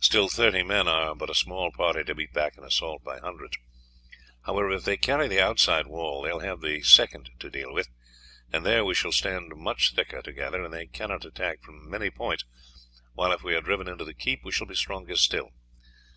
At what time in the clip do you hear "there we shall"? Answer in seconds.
8.66-9.12